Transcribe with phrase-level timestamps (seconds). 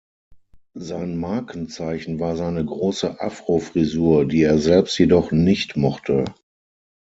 [0.79, 6.25] Sein Markenzeichen war seine große Afro-Frisur, die er selbst jedoch nicht mochte.